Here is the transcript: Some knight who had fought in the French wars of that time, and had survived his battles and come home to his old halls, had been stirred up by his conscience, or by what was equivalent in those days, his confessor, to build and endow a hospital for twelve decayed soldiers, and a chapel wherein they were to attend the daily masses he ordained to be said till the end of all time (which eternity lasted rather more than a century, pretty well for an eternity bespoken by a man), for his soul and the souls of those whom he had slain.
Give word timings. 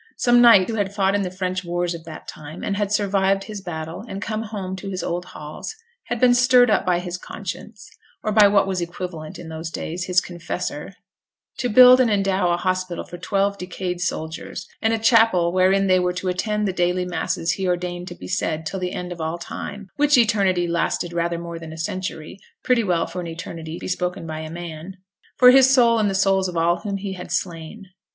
Some 0.17 0.41
knight 0.41 0.67
who 0.67 0.77
had 0.77 0.95
fought 0.95 1.13
in 1.13 1.21
the 1.21 1.29
French 1.29 1.63
wars 1.63 1.93
of 1.93 2.05
that 2.05 2.27
time, 2.27 2.63
and 2.63 2.75
had 2.75 2.91
survived 2.91 3.43
his 3.43 3.61
battles 3.61 4.07
and 4.09 4.19
come 4.19 4.41
home 4.41 4.75
to 4.77 4.89
his 4.89 5.03
old 5.03 5.25
halls, 5.25 5.75
had 6.05 6.19
been 6.19 6.33
stirred 6.33 6.71
up 6.71 6.87
by 6.87 6.97
his 6.97 7.19
conscience, 7.19 7.87
or 8.23 8.31
by 8.31 8.47
what 8.47 8.65
was 8.65 8.81
equivalent 8.81 9.37
in 9.37 9.49
those 9.49 9.69
days, 9.69 10.05
his 10.05 10.19
confessor, 10.19 10.95
to 11.59 11.69
build 11.69 11.99
and 11.99 12.09
endow 12.09 12.49
a 12.49 12.57
hospital 12.57 13.03
for 13.05 13.19
twelve 13.19 13.59
decayed 13.59 14.01
soldiers, 14.01 14.67
and 14.81 14.91
a 14.91 14.97
chapel 14.97 15.51
wherein 15.51 15.85
they 15.85 15.99
were 15.99 16.13
to 16.13 16.29
attend 16.29 16.67
the 16.67 16.73
daily 16.73 17.05
masses 17.05 17.51
he 17.51 17.67
ordained 17.67 18.07
to 18.07 18.15
be 18.15 18.27
said 18.27 18.65
till 18.65 18.79
the 18.79 18.93
end 18.93 19.11
of 19.11 19.21
all 19.21 19.37
time 19.37 19.87
(which 19.97 20.17
eternity 20.17 20.67
lasted 20.67 21.13
rather 21.13 21.37
more 21.37 21.59
than 21.59 21.71
a 21.71 21.77
century, 21.77 22.39
pretty 22.63 22.83
well 22.83 23.05
for 23.05 23.21
an 23.21 23.27
eternity 23.27 23.77
bespoken 23.79 24.25
by 24.25 24.39
a 24.39 24.49
man), 24.49 24.97
for 25.37 25.51
his 25.51 25.71
soul 25.71 25.99
and 25.99 26.09
the 26.09 26.15
souls 26.15 26.47
of 26.47 26.55
those 26.55 26.81
whom 26.81 26.97
he 26.97 27.13
had 27.13 27.31
slain. 27.31 27.85